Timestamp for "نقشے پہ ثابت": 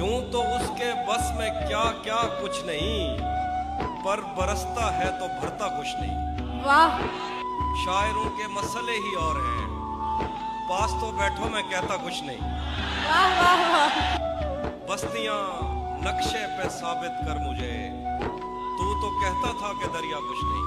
16.02-17.26